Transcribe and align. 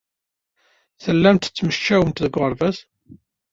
Tellamt 1.03 1.43
tettmecčiwemt 1.45 2.21
deg 2.23 2.33
uɣerbaz? 2.37 2.77